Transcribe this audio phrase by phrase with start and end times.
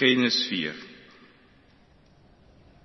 [0.00, 0.74] Genesis 4.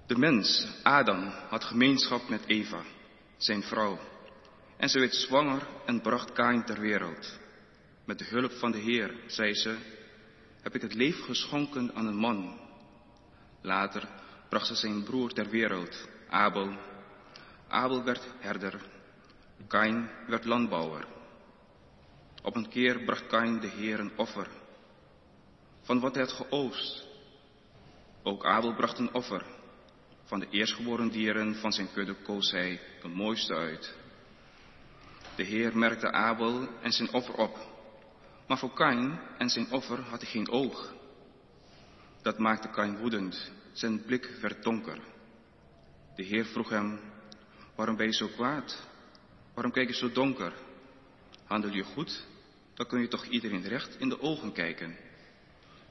[0.08, 2.82] De mens, Adam, had gemeenschap met Eva,
[3.38, 4.00] zijn vrouw.
[4.78, 7.40] En ze werd zwanger en bracht Kain ter wereld.
[8.06, 9.76] Met de hulp van de Heer, zei ze,
[10.62, 12.60] heb ik het leven geschonken aan een man.
[13.62, 14.08] Later
[14.50, 16.78] bracht ze zijn broer ter wereld, Abel.
[17.68, 18.82] Abel werd herder,
[19.68, 21.08] Kain werd landbouwer.
[22.44, 24.48] Op een keer bracht Kain de Heer een offer
[25.86, 27.05] van wat hij had geoost.
[28.28, 29.46] Ook Abel bracht een offer.
[30.24, 33.96] Van de eerstgeboren dieren van zijn kudde koos hij de mooiste uit.
[35.36, 37.58] De Heer merkte Abel en zijn offer op,
[38.48, 40.94] maar voor Kain en zijn offer had hij geen oog.
[42.22, 45.00] Dat maakte Kain woedend, zijn blik werd donker.
[46.16, 47.00] De Heer vroeg hem,
[47.76, 48.88] waarom ben je zo kwaad?
[49.54, 50.54] Waarom kijk je zo donker?
[51.44, 52.26] Handel je goed,
[52.74, 54.98] dan kun je toch iedereen recht in de ogen kijken.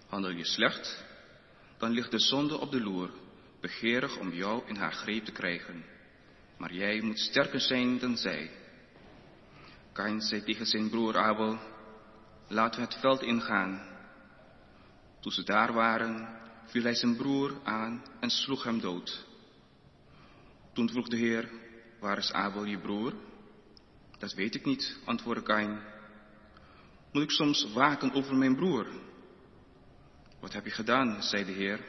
[0.07, 1.05] Handel je slecht,
[1.79, 3.11] dan ligt de zonde op de loer,
[3.61, 5.85] begeerig om jou in haar greep te krijgen.
[6.57, 8.51] Maar jij moet sterker zijn dan zij.
[9.93, 11.59] Kain zei tegen zijn broer Abel,
[12.49, 13.93] laten we het veld ingaan.
[15.21, 16.29] Toen ze daar waren,
[16.67, 19.27] viel hij zijn broer aan en sloeg hem dood.
[20.73, 21.51] Toen vroeg de Heer,
[22.01, 23.13] waar is Abel je broer?
[24.19, 25.79] Dat weet ik niet, antwoordde Kain.
[27.13, 28.87] Moet ik soms waken over mijn broer?
[30.45, 31.81] Wat heb je gedaan, zei de Heer.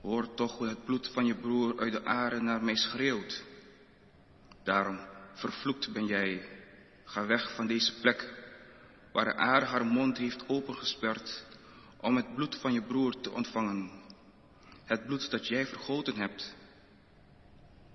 [0.00, 3.44] Hoor toch hoe het bloed van je broer uit de aarde naar mij schreeuwt.
[4.62, 4.98] Daarom,
[5.34, 6.48] vervloekt ben jij.
[7.04, 8.34] Ga weg van deze plek,
[9.12, 11.44] waar de aarde haar mond heeft opengesperd
[12.00, 13.90] om het bloed van je broer te ontvangen.
[14.84, 16.54] Het bloed dat jij vergoten hebt.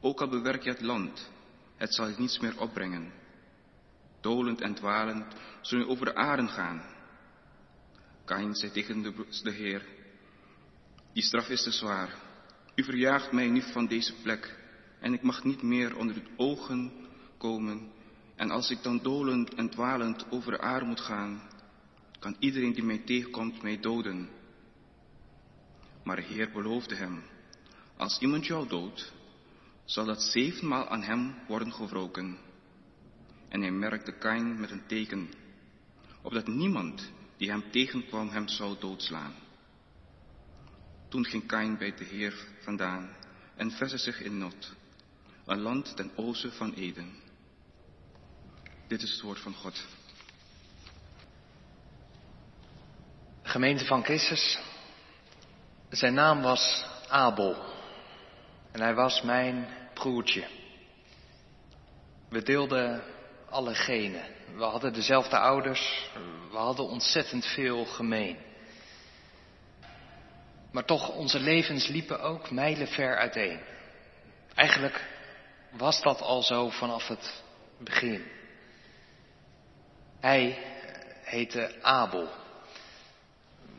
[0.02, 1.32] Ook al bewerk je het land,
[1.76, 3.14] het zal je niets meer opbrengen.
[4.22, 6.95] Dolend en dwalend zul je over de aarde gaan.
[8.26, 9.02] Kain zei tegen
[9.44, 9.86] de, Heer,
[11.14, 12.16] die straf is te zwaar.
[12.76, 14.60] U verjaagt mij nu van deze plek
[15.00, 16.92] en ik mag niet meer onder uw ogen
[17.38, 17.92] komen.
[18.36, 21.42] En als ik dan dolend en dwalend over de aarde moet gaan,
[22.20, 24.30] kan iedereen die mij tegenkomt mij doden.
[26.04, 27.24] Maar de Heer beloofde hem,
[27.98, 29.14] als iemand jou doodt,
[29.86, 32.38] zal dat zevenmaal aan hem worden gewroken.
[33.50, 35.30] En hij merkte Kain met een teken,
[36.22, 39.34] opdat niemand die hem tegenkwam hem zou doodslaan.
[41.08, 43.16] Toen ging Kain bij de Heer vandaan
[43.56, 44.74] en vestigde zich in Not,
[45.46, 47.16] een land ten oosten van Eden.
[48.88, 49.86] Dit is het woord van God.
[53.42, 54.60] Gemeente van Christus,
[55.90, 57.74] zijn naam was Abel
[58.72, 60.48] en hij was mijn broertje.
[62.30, 63.04] We deelden
[63.50, 64.35] alle genen.
[64.54, 66.10] We hadden dezelfde ouders.
[66.52, 68.38] We hadden ontzettend veel gemeen.
[70.72, 73.60] Maar toch, onze levens liepen ook mijlenver uiteen.
[74.56, 75.06] Eigenlijk
[75.72, 77.44] was dat al zo vanaf het
[77.78, 78.26] begin.
[80.20, 80.58] Hij
[81.24, 82.30] heette Abel.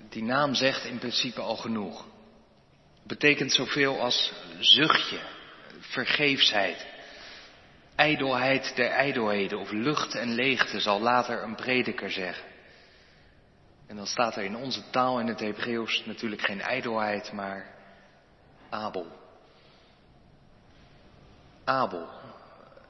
[0.09, 2.05] Die naam zegt in principe al genoeg.
[3.03, 5.19] Betekent zoveel als zuchtje,
[5.81, 6.87] vergeefsheid.
[7.97, 12.45] Ijdelheid der ijdelheden of lucht en leegte zal later een prediker zeggen.
[13.87, 17.67] En dan staat er in onze taal in het Hebreeuws natuurlijk geen ijdelheid, maar
[18.69, 19.07] Abel.
[21.65, 22.09] Abel.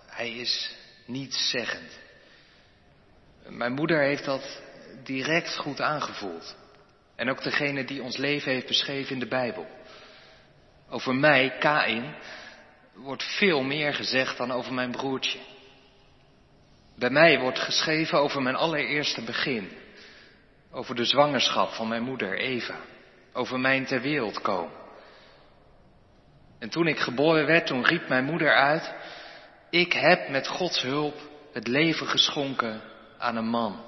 [0.06, 1.98] Hij is nietszeggend.
[3.48, 4.62] Mijn moeder heeft dat
[5.04, 6.56] direct goed aangevoeld.
[7.14, 9.66] En ook degene die ons leven heeft beschreven in de Bijbel.
[10.88, 12.14] Over mij, Kain,
[12.96, 15.38] wordt veel meer gezegd dan over mijn broertje.
[16.94, 19.70] Bij mij wordt geschreven over mijn allereerste begin.
[20.70, 22.76] Over de zwangerschap van mijn moeder Eva.
[23.32, 24.84] Over mijn ter wereld komen.
[26.58, 28.94] En toen ik geboren werd, toen riep mijn moeder uit,
[29.70, 31.14] ik heb met Gods hulp
[31.52, 32.80] het leven geschonken
[33.18, 33.84] aan een man.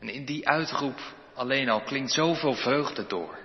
[0.00, 1.00] En in die uitroep
[1.34, 3.38] alleen al klinkt zoveel vreugde door.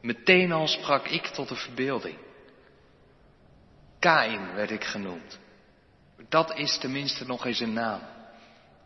[0.00, 2.16] Meteen al sprak ik tot de verbeelding.
[4.02, 5.38] Kain werd ik genoemd.
[6.28, 8.00] Dat is tenminste nog eens een naam.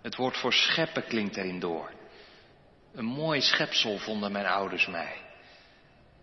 [0.03, 1.91] Het woord voor scheppen klinkt erin door.
[2.95, 5.17] Een mooi schepsel vonden mijn ouders mij.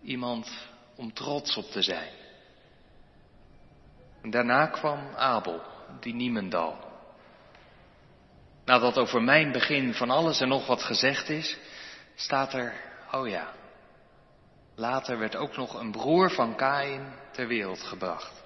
[0.02, 0.50] Iemand
[0.96, 2.12] om trots op te zijn.
[4.22, 5.62] En daarna kwam Abel,
[6.00, 6.78] die Niemendal.
[8.64, 11.58] Nadat over mijn begin van alles en nog wat gezegd is,
[12.14, 12.80] staat er,
[13.12, 13.52] oh ja,
[14.74, 18.43] later werd ook nog een broer van Kain ter wereld gebracht.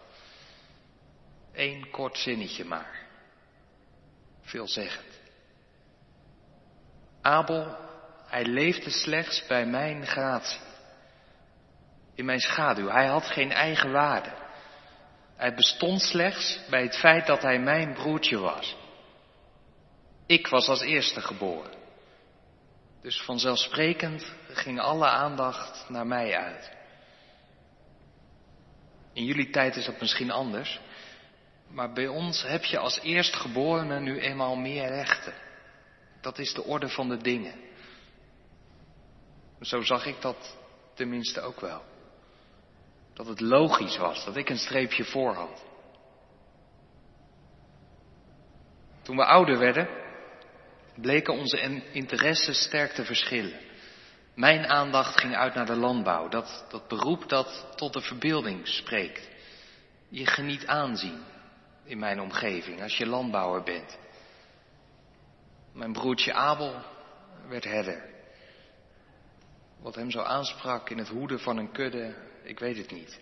[1.59, 3.07] Eén kort zinnetje maar.
[4.41, 5.21] Veelzeggend.
[7.23, 7.77] Abel
[8.27, 10.61] hij leefde slechts bij mijn gratie.
[12.15, 12.89] In mijn schaduw.
[12.89, 14.33] Hij had geen eigen waarde.
[15.37, 18.77] Hij bestond slechts bij het feit dat hij mijn broertje was.
[20.27, 21.75] Ik was als eerste geboren.
[23.03, 26.71] Dus vanzelfsprekend ging alle aandacht naar mij uit.
[29.13, 30.81] In jullie tijd is dat misschien anders,
[31.71, 35.35] maar bij ons heb je als eerstgeborene nu eenmaal meer rechten.
[36.21, 37.55] Dat is de orde van de dingen.
[39.61, 40.57] Zo zag ik dat
[40.95, 41.83] tenminste ook wel.
[43.15, 45.67] Dat het logisch was dat ik een streepje voor had.
[49.03, 49.89] Toen we ouder werden,
[50.95, 53.61] bleken onze interesses sterk te verschillen.
[54.35, 59.29] Mijn aandacht ging uit naar de landbouw, dat, dat beroep dat tot de verbeelding spreekt.
[60.09, 61.23] Je geniet aanzien
[61.89, 63.99] in mijn omgeving als je landbouwer bent.
[65.73, 66.75] Mijn broertje Abel
[67.49, 68.03] werd herder.
[69.81, 73.21] Wat hem zo aansprak in het hoeden van een kudde, ik weet het niet.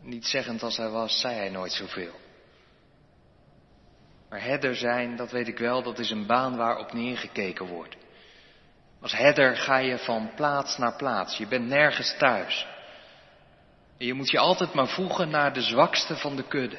[0.00, 2.14] Niet zeggend als hij was, zei hij nooit zoveel.
[4.28, 7.96] Maar herder zijn, dat weet ik wel, dat is een baan waarop neergekeken wordt.
[9.00, 11.36] Als herder ga je van plaats naar plaats.
[11.36, 12.66] Je bent nergens thuis.
[13.98, 16.78] En je moet je altijd maar voegen naar de zwakste van de kudde.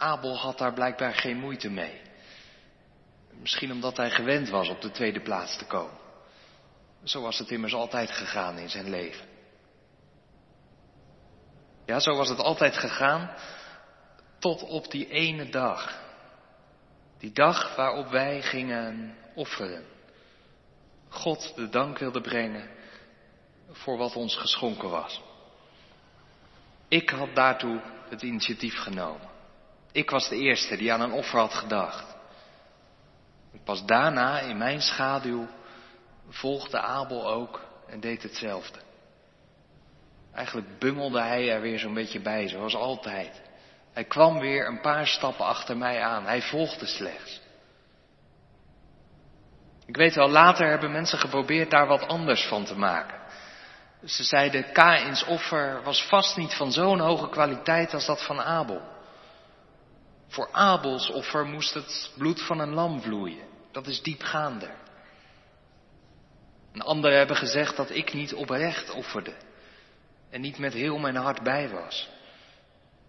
[0.00, 2.00] Abel had daar blijkbaar geen moeite mee.
[3.40, 5.98] Misschien omdat hij gewend was op de tweede plaats te komen.
[7.04, 9.26] Zo was het immers altijd gegaan in zijn leven.
[11.84, 13.30] Ja, zo was het altijd gegaan
[14.38, 15.98] tot op die ene dag.
[17.18, 19.84] Die dag waarop wij gingen offeren.
[21.08, 22.70] God de dank wilde brengen
[23.70, 25.20] voor wat ons geschonken was.
[26.88, 29.29] Ik had daartoe het initiatief genomen.
[29.92, 32.04] Ik was de eerste die aan een offer had gedacht.
[33.64, 35.48] Pas daarna, in mijn schaduw,
[36.28, 38.78] volgde Abel ook en deed hetzelfde.
[40.34, 43.40] Eigenlijk bungelde hij er weer zo'n beetje bij, zoals altijd.
[43.92, 46.24] Hij kwam weer een paar stappen achter mij aan.
[46.24, 47.40] Hij volgde slechts.
[49.86, 53.18] Ik weet wel, later hebben mensen geprobeerd daar wat anders van te maken.
[54.04, 58.82] Ze zeiden, Kains offer was vast niet van zo'n hoge kwaliteit als dat van Abel.
[60.30, 63.48] Voor Abels offer moest het bloed van een lam vloeien.
[63.70, 64.74] Dat is diepgaander.
[66.72, 69.34] En anderen hebben gezegd dat ik niet oprecht offerde
[70.30, 72.08] en niet met heel mijn hart bij was.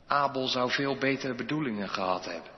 [0.07, 2.51] Abel zou veel betere bedoelingen gehad hebben.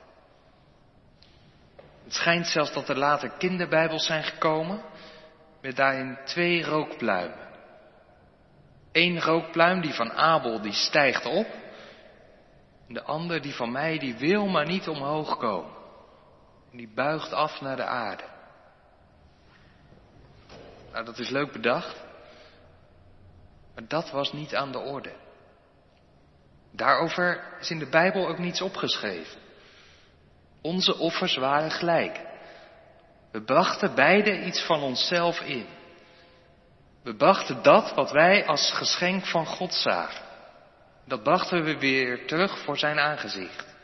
[2.03, 4.81] Het schijnt zelfs dat er later kinderbijbels zijn gekomen
[5.61, 7.47] met daarin twee rookpluimen.
[8.91, 11.47] Eén rookpluim, die van Abel, die stijgt op.
[12.93, 15.71] De ander, die van mij, die wil maar niet omhoog komen.
[16.71, 18.23] En die buigt af naar de aarde.
[20.91, 22.03] Nou, dat is leuk bedacht.
[23.75, 25.13] Maar dat was niet aan de orde.
[26.71, 29.41] Daarover is in de Bijbel ook niets opgeschreven.
[30.61, 32.21] Onze offers waren gelijk.
[33.31, 35.67] We brachten beide iets van onszelf in.
[37.03, 40.22] We brachten dat wat wij als geschenk van God zagen.
[41.05, 43.75] Dat brachten we weer terug voor zijn aangezicht.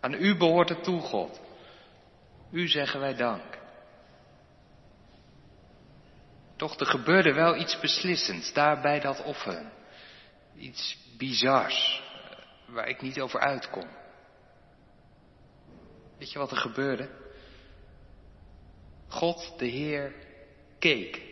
[0.00, 1.40] Aan u behoort het toe, God.
[2.50, 3.58] U zeggen wij dank.
[6.56, 9.72] Toch, er gebeurde wel iets beslissends daar bij dat offer.
[10.56, 12.02] Iets bizars,
[12.66, 13.88] waar ik niet over uitkom.
[16.18, 17.10] Weet je wat er gebeurde?
[19.08, 20.14] God, de Heer,
[20.78, 21.22] keek.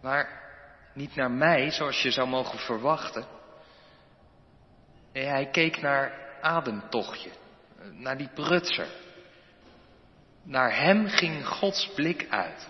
[0.00, 0.43] Maar
[0.94, 3.26] niet naar mij, zoals je zou mogen verwachten.
[5.12, 7.30] Nee, hij keek naar Ademtochtje,
[7.92, 8.88] naar die prutser.
[10.42, 12.68] Naar hem ging Gods blik uit.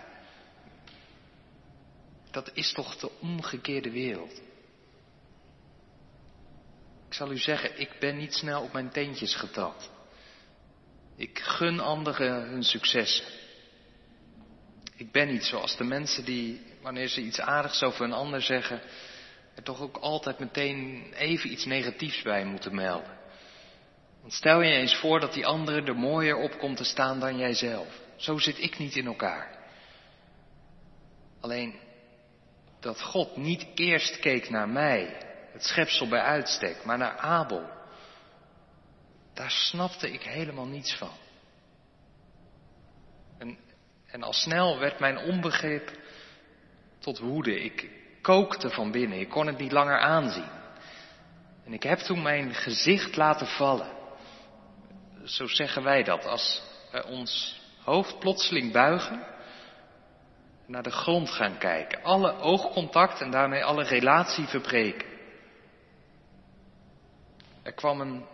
[2.31, 4.41] Dat is toch de omgekeerde wereld.
[7.07, 9.89] Ik zal u zeggen, ik ben niet snel op mijn teentjes getrapt.
[11.15, 13.25] Ik gun anderen hun successen.
[14.95, 18.81] Ik ben niet zoals de mensen die, wanneer ze iets aardigs over een ander zeggen,
[19.55, 23.17] er toch ook altijd meteen even iets negatiefs bij moeten melden.
[24.21, 27.37] Want stel je eens voor dat die andere er mooier op komt te staan dan
[27.37, 27.87] jijzelf.
[28.15, 29.57] Zo zit ik niet in elkaar.
[31.39, 31.75] Alleen
[32.79, 35.17] dat God niet eerst keek naar mij,
[35.51, 37.69] het schepsel bij uitstek, maar naar Abel.
[39.33, 41.11] Daar snapte ik helemaal niets van.
[43.37, 43.57] En,
[44.15, 45.91] en al snel werd mijn onbegrip
[46.99, 47.59] tot woede.
[47.63, 47.89] Ik
[48.21, 50.49] kookte van binnen, ik kon het niet langer aanzien.
[51.65, 53.91] En ik heb toen mijn gezicht laten vallen.
[55.23, 59.23] Zo zeggen wij dat als wij ons hoofd plotseling buigen,
[60.65, 65.07] naar de grond gaan kijken, alle oogcontact en daarmee alle relatie verbreken.
[67.63, 68.25] Er kwam een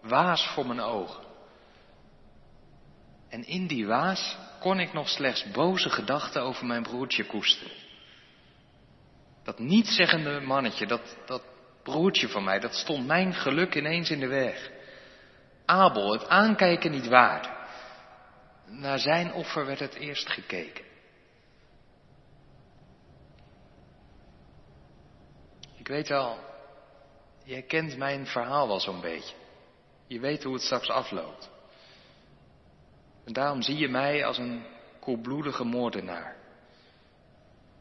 [0.00, 1.27] waas voor mijn ogen.
[3.28, 7.76] En in die waas kon ik nog slechts boze gedachten over mijn broertje koesteren.
[9.44, 11.42] Dat nietzeggende mannetje, dat, dat
[11.82, 14.70] broertje van mij, dat stond mijn geluk ineens in de weg.
[15.64, 17.48] Abel, het aankijken niet waard.
[18.66, 20.84] Naar zijn offer werd het eerst gekeken.
[25.76, 26.38] Ik weet wel,
[27.44, 29.34] jij kent mijn verhaal wel zo'n beetje.
[30.06, 31.50] Je weet hoe het straks afloopt.
[33.28, 34.64] En daarom zie je mij als een
[35.00, 36.36] koelbloedige moordenaar.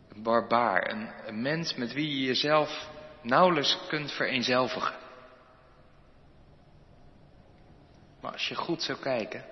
[0.10, 2.90] Een barbaar, een, een mens met wie je jezelf
[3.22, 4.96] nauwelijks kunt vereenzelvigen.
[8.22, 9.46] Maar als je goed zou kijken,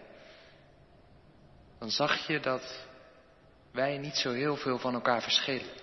[1.80, 2.88] dan zag je dat
[3.72, 5.74] wij niet zo heel veel van elkaar verschillen.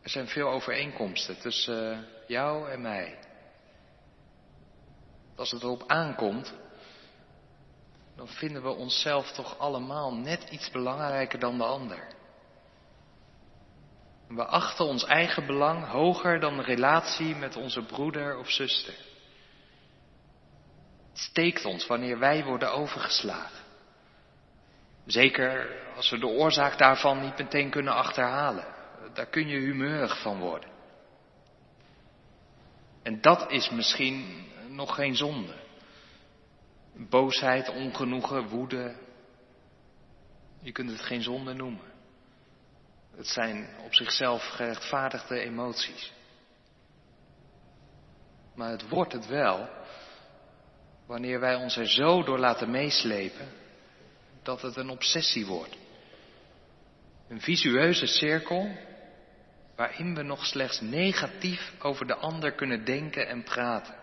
[0.00, 3.18] Er zijn veel overeenkomsten tussen eh, jou en mij.
[5.36, 6.54] Als het erop aankomt,
[8.22, 12.06] dan vinden we onszelf toch allemaal net iets belangrijker dan de ander.
[14.28, 18.94] We achten ons eigen belang hoger dan de relatie met onze broeder of zuster.
[21.08, 23.64] Het steekt ons wanneer wij worden overgeslagen.
[25.06, 28.66] Zeker als we de oorzaak daarvan niet meteen kunnen achterhalen.
[29.14, 30.70] Daar kun je humeurig van worden.
[33.02, 35.61] En dat is misschien nog geen zonde.
[37.08, 38.94] Boosheid, ongenoegen, woede.
[40.60, 41.90] Je kunt het geen zonde noemen.
[43.16, 46.12] Het zijn op zichzelf gerechtvaardigde emoties.
[48.54, 49.68] Maar het wordt het wel
[51.06, 53.48] wanneer wij ons er zo door laten meeslepen
[54.42, 55.76] dat het een obsessie wordt.
[57.28, 58.76] Een visueuze cirkel
[59.76, 63.94] waarin we nog slechts negatief over de ander kunnen denken en praten.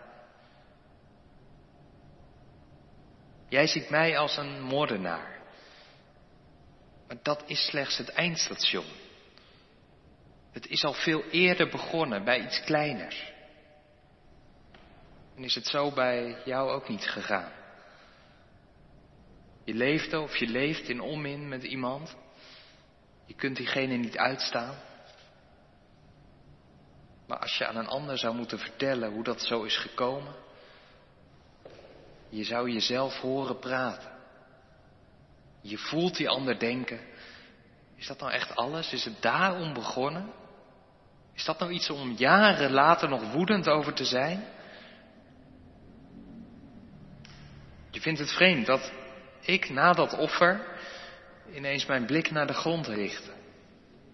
[3.50, 5.38] Jij ziet mij als een moordenaar.
[7.06, 8.84] Maar dat is slechts het eindstation.
[10.52, 13.32] Het is al veel eerder begonnen bij iets kleiners.
[15.36, 17.52] En is het zo bij jou ook niet gegaan?
[19.64, 22.16] Je leefde of je leeft in onmin met iemand.
[23.26, 24.74] Je kunt diegene niet uitstaan.
[27.26, 30.34] Maar als je aan een ander zou moeten vertellen hoe dat zo is gekomen,
[32.30, 34.10] je zou jezelf horen praten.
[35.60, 37.00] Je voelt die ander denken,
[37.96, 38.92] is dat nou echt alles?
[38.92, 40.32] Is het daarom begonnen?
[41.34, 44.44] Is dat nou iets om jaren later nog woedend over te zijn?
[47.90, 48.92] Je vindt het vreemd dat
[49.40, 50.78] ik na dat offer
[51.54, 53.30] ineens mijn blik naar de grond richtte.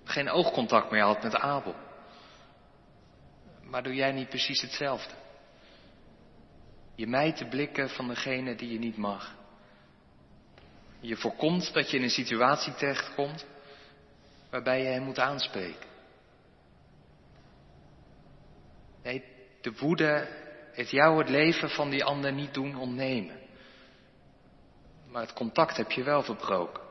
[0.04, 1.74] Geen oogcontact meer had met Abel.
[3.62, 5.14] Maar doe jij niet precies hetzelfde?
[6.96, 9.34] Je mijt de blikken van degene die je niet mag.
[11.00, 13.46] Je voorkomt dat je in een situatie terechtkomt
[14.50, 15.88] waarbij je hem moet aanspreken.
[19.02, 19.24] Nee,
[19.60, 20.28] de woede
[20.72, 23.40] heeft jou het leven van die ander niet doen ontnemen.
[25.08, 26.82] Maar het contact heb je wel verbroken.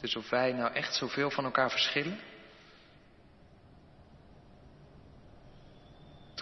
[0.00, 2.18] Dus of wij nou echt zoveel van elkaar verschillen?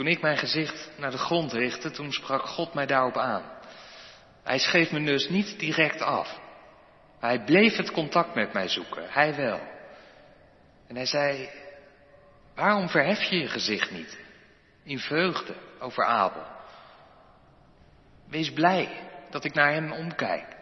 [0.00, 3.42] Toen ik mijn gezicht naar de grond richtte, toen sprak God mij daarop aan.
[4.42, 6.40] Hij schreef me dus niet direct af.
[7.18, 9.60] Hij bleef het contact met mij zoeken, hij wel.
[10.86, 11.48] En hij zei,
[12.54, 14.18] waarom verhef je je gezicht niet
[14.84, 16.46] in vreugde over Abel?
[18.28, 20.56] Wees blij dat ik naar hem omkijk.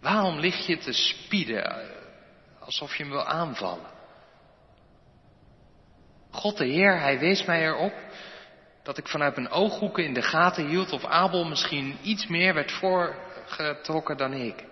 [0.00, 1.86] Waarom lig je te spieden eh,
[2.60, 3.95] alsof je hem wil aanvallen?
[6.36, 7.94] God de Heer, hij wees mij erop
[8.82, 12.72] dat ik vanuit mijn ooghoeken in de gaten hield of Abel misschien iets meer werd
[12.72, 14.64] voorgetrokken dan ik.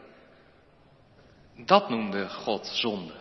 [1.57, 3.15] Dat noemde God zonde.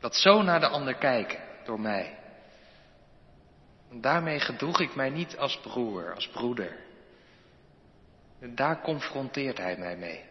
[0.00, 2.18] Dat zo naar de ander kijken door mij.
[3.92, 6.76] Daarmee gedroeg ik mij niet als broer, als broeder.
[8.40, 10.24] Daar confronteert hij mij mee.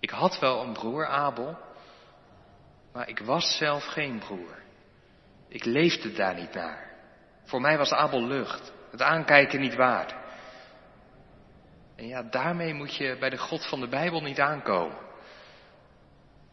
[0.00, 1.58] Ik had wel een broer, Abel,
[2.92, 4.64] maar ik was zelf geen broer.
[5.48, 6.94] Ik leefde daar niet naar.
[7.44, 10.14] Voor mij was Abel lucht, het aankijken niet waard.
[11.96, 14.98] En ja, daarmee moet je bij de God van de Bijbel niet aankomen.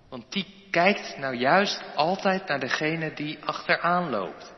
[0.09, 4.53] Want die kijkt nou juist altijd naar degene die achteraan loopt.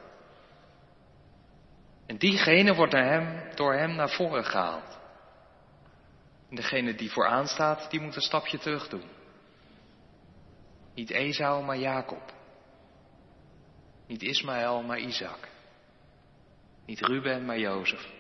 [2.06, 5.00] En diegene wordt naar hem, door hem naar voren gehaald.
[6.50, 9.10] En degene die vooraan staat, die moet een stapje terug doen.
[10.94, 12.34] Niet Esau, maar Jacob.
[14.07, 15.47] Niet Ismaël, maar Isaac.
[16.85, 18.13] Niet Ruben, maar Jozef.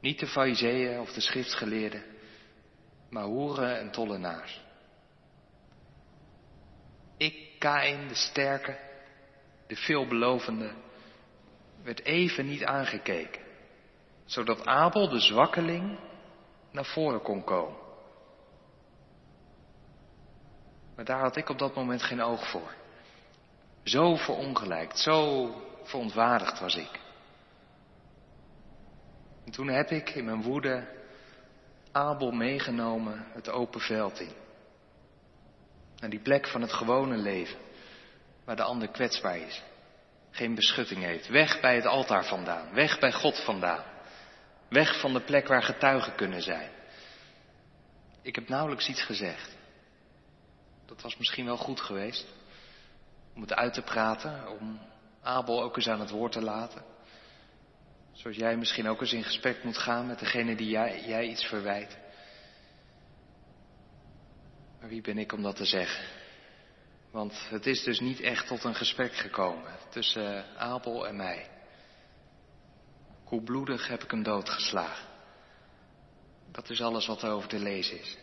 [0.00, 2.04] Niet de fariseeën of de schriftgeleerden,
[3.10, 4.60] maar hoeren en tollenaars.
[7.16, 8.78] Ik, Kain, de sterke,
[9.66, 10.74] de veelbelovende,
[11.82, 13.42] werd even niet aangekeken,
[14.24, 15.98] zodat Abel, de zwakkeling,
[16.70, 17.76] naar voren kon komen.
[20.96, 22.74] Maar daar had ik op dat moment geen oog voor.
[23.84, 25.48] Zo verongelijkt, zo
[25.82, 27.00] verontwaardigd was ik.
[29.44, 30.88] En toen heb ik in mijn woede
[31.92, 34.32] Abel meegenomen het open veld in.
[35.98, 37.58] Naar die plek van het gewone leven,
[38.44, 39.62] waar de ander kwetsbaar is.
[40.30, 41.28] Geen beschutting heeft.
[41.28, 42.74] Weg bij het altaar vandaan.
[42.74, 43.84] Weg bij God vandaan.
[44.68, 46.70] Weg van de plek waar getuigen kunnen zijn.
[48.22, 49.56] Ik heb nauwelijks iets gezegd.
[50.86, 52.26] Dat was misschien wel goed geweest.
[53.34, 54.80] Om het uit te praten, om
[55.22, 56.82] Abel ook eens aan het woord te laten.
[58.12, 61.44] Zoals jij misschien ook eens in gesprek moet gaan met degene die jij, jij iets
[61.44, 61.98] verwijt.
[64.80, 66.04] Maar wie ben ik om dat te zeggen?
[67.10, 71.50] Want het is dus niet echt tot een gesprek gekomen tussen Abel en mij.
[73.24, 75.08] Hoe bloedig heb ik hem doodgeslagen.
[76.52, 78.16] Dat is alles wat er over te lezen is.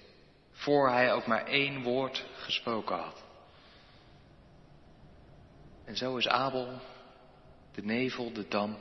[0.51, 3.24] Voor hij ook maar één woord gesproken had.
[5.92, 6.80] En zo is Abel,
[7.72, 8.80] de nevel, de damp,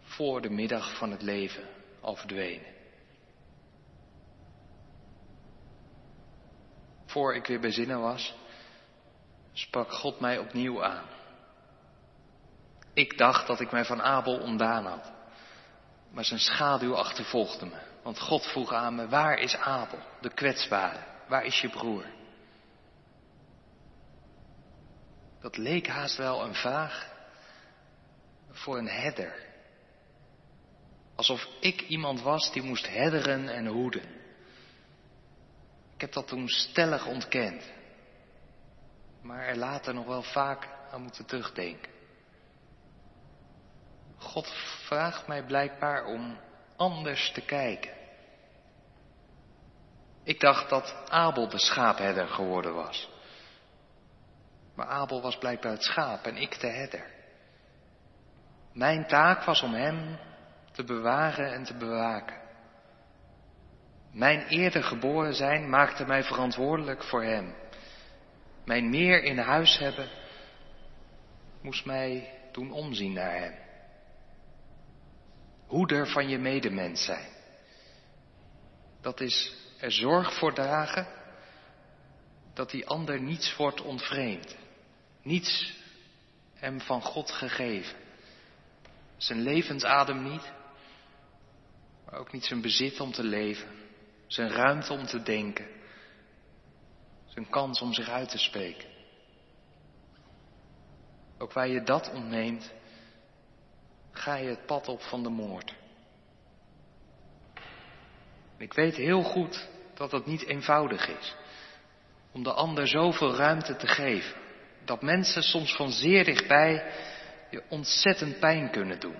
[0.00, 1.64] voor de middag van het leven
[2.00, 2.74] al verdwenen.
[7.06, 8.34] Voor ik weer bij zinnen was,
[9.52, 11.06] sprak God mij opnieuw aan.
[12.94, 15.12] Ik dacht dat ik mij van Abel ontdaan had,
[16.10, 17.78] maar zijn schaduw achtervolgde me.
[18.02, 21.00] Want God vroeg aan me, waar is Abel, de kwetsbare?
[21.28, 22.04] Waar is je broer?
[25.42, 27.10] Dat leek haast wel een vraag
[28.50, 29.34] voor een herder.
[31.14, 34.02] Alsof ik iemand was die moest herderen en hoeden.
[35.94, 37.72] Ik heb dat toen stellig ontkend.
[39.22, 41.92] Maar er later nog wel vaak aan moeten terugdenken.
[44.18, 44.48] God
[44.86, 46.38] vraagt mij blijkbaar om
[46.76, 47.92] anders te kijken.
[50.24, 53.11] Ik dacht dat Abel de schaapherder geworden was.
[54.74, 57.04] Maar Abel was blijkbaar het schaap en ik de herder.
[58.72, 60.18] Mijn taak was om hem
[60.72, 62.40] te bewaren en te bewaken.
[64.12, 67.54] Mijn eerder geboren zijn maakte mij verantwoordelijk voor hem.
[68.64, 70.08] Mijn meer in huis hebben
[71.62, 73.54] moest mij doen omzien naar hem.
[75.66, 77.28] Hoeder van je medemens zijn.
[79.00, 81.06] Dat is er zorg voor dragen
[82.54, 84.56] dat die ander niets wordt ontvreemd.
[85.22, 85.80] Niets
[86.54, 87.96] hem van God gegeven.
[89.16, 90.52] Zijn levensadem niet,
[92.04, 93.68] maar ook niet zijn bezit om te leven,
[94.26, 95.66] zijn ruimte om te denken,
[97.26, 98.88] zijn kans om zich uit te spreken.
[101.38, 102.72] Ook waar je dat ontneemt,
[104.10, 105.74] ga je het pad op van de moord.
[108.56, 111.34] Ik weet heel goed dat het niet eenvoudig is
[112.32, 114.41] om de ander zoveel ruimte te geven.
[114.84, 116.92] Dat mensen soms van zeer dichtbij
[117.50, 119.16] je ontzettend pijn kunnen doen.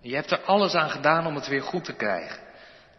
[0.00, 2.46] Je hebt er alles aan gedaan om het weer goed te krijgen.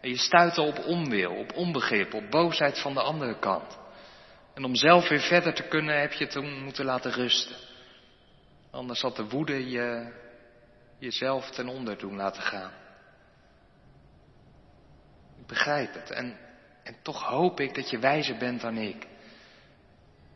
[0.00, 3.78] En je stuitte op onwil, op onbegrip, op boosheid van de andere kant.
[4.54, 7.56] En om zelf weer verder te kunnen heb je het moeten laten rusten.
[8.70, 10.12] Anders had de woede je
[10.98, 12.72] jezelf ten onder doen laten gaan.
[15.38, 16.10] Ik begrijp het.
[16.10, 16.38] En,
[16.82, 19.06] en toch hoop ik dat je wijzer bent dan ik.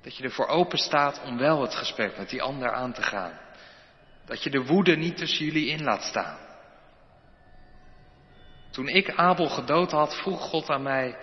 [0.04, 3.38] Dat je ervoor open staat om wel het gesprek met die ander aan te gaan.
[4.24, 6.38] Dat je de woede niet tussen jullie in laat staan.
[8.70, 11.16] Toen ik Abel gedood had, vroeg God aan mij,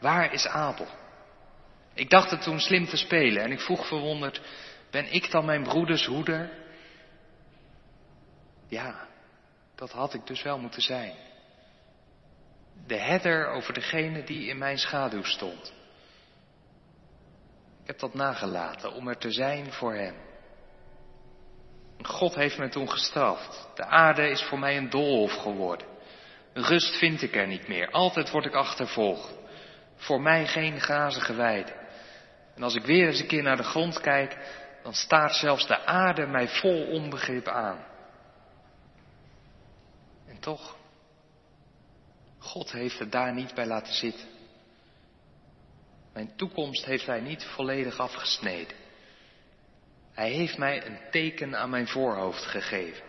[0.00, 0.86] waar is Abel?
[1.94, 4.40] Ik dacht het toen slim te spelen en ik vroeg verwonderd,
[4.90, 6.50] ben ik dan mijn broeders hoeder?
[8.68, 9.06] Ja,
[9.74, 11.14] dat had ik dus wel moeten zijn.
[12.86, 15.72] De herder over degene die in mijn schaduw stond.
[17.82, 20.14] Ik heb dat nagelaten om er te zijn voor hem.
[22.02, 23.68] God heeft me toen gestraft.
[23.74, 25.86] De aarde is voor mij een doolhof geworden.
[26.52, 27.90] Rust vind ik er niet meer.
[27.90, 29.34] Altijd word ik achtervolgd.
[29.96, 31.72] Voor mij geen grazige weide.
[32.54, 34.36] En als ik weer eens een keer naar de grond kijk,
[34.82, 37.84] dan staat zelfs de aarde mij vol onbegrip aan.
[40.26, 40.76] En toch,
[42.38, 44.31] God heeft het daar niet bij laten zitten.
[46.12, 48.76] Mijn toekomst heeft Hij niet volledig afgesneden.
[50.12, 53.04] Hij heeft mij een teken aan mijn voorhoofd gegeven.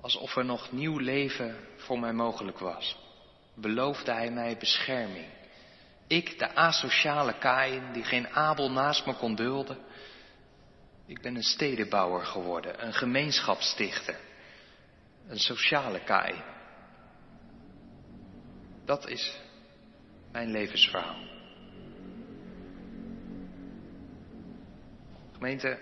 [0.00, 2.96] Alsof er nog nieuw leven voor mij mogelijk was,
[3.54, 5.26] beloofde Hij mij bescherming.
[6.06, 9.78] Ik, de asociale Kain, die geen Abel naast me kon dulden,
[11.06, 14.18] ik ben een stedenbouwer geworden, een gemeenschapsstichter,
[15.26, 16.42] een sociale Kain.
[18.84, 19.40] Dat is
[20.32, 21.16] mijn levensverhaal.
[25.32, 25.78] Gemeente,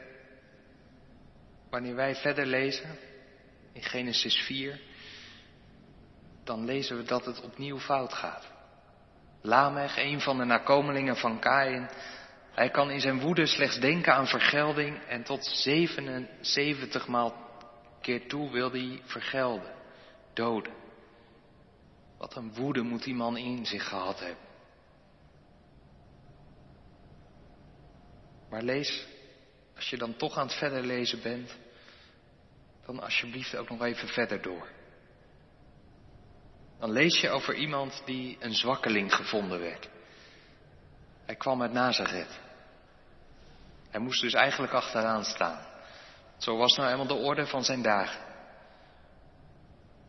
[1.71, 2.99] wanneer wij verder lezen
[3.73, 4.81] in Genesis 4,
[6.45, 8.49] dan lezen we dat het opnieuw fout gaat.
[9.43, 11.91] Lamech, een van de nakomelingen van Kain,
[12.53, 17.49] hij kan in zijn woede slechts denken aan vergelding en tot 77 maal
[18.01, 19.73] keer toe wil hij vergelden,
[20.33, 20.73] doden.
[22.21, 24.45] Wat een woede moet die man in zich gehad hebben.
[28.51, 29.07] Maar lees,
[29.77, 31.57] als je dan toch aan het verder lezen bent,
[32.87, 34.69] dan alsjeblieft ook nog even verder door.
[36.79, 39.89] Dan lees je over iemand die een zwakkeling gevonden werd.
[41.25, 42.39] Hij kwam uit Nazareth.
[43.91, 45.67] Hij moest dus eigenlijk achteraan staan.
[46.37, 48.30] Zo was nou eenmaal de orde van zijn dagen.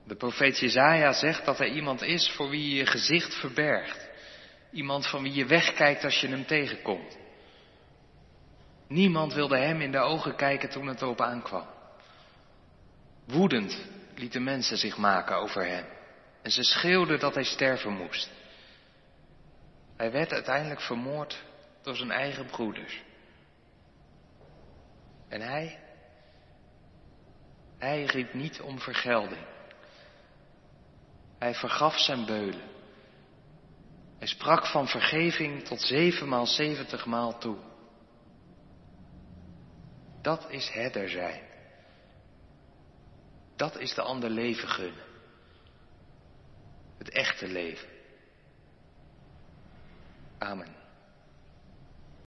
[0.03, 4.09] De profeet Jezaja zegt dat er iemand is voor wie je je gezicht verbergt.
[4.71, 7.17] Iemand van wie je wegkijkt als je hem tegenkomt.
[8.87, 11.67] Niemand wilde hem in de ogen kijken toen het erop aankwam.
[13.25, 13.85] Woedend
[14.15, 15.85] lieten mensen zich maken over hem.
[16.41, 18.29] En ze schreeuwden dat hij sterven moest.
[19.97, 21.43] Hij werd uiteindelijk vermoord
[21.81, 23.01] door zijn eigen broeders.
[25.29, 25.79] En hij?
[27.77, 29.50] Hij riep niet om vergelding.
[31.41, 32.61] Hij vergaf zijn beulen.
[34.17, 37.57] Hij sprak van vergeving tot zevenmaal zeventig maal toe.
[40.21, 41.43] Dat is herder zijn.
[43.55, 45.05] Dat is de ander leven gunnen.
[46.97, 47.89] Het echte leven.
[50.37, 50.80] Amen.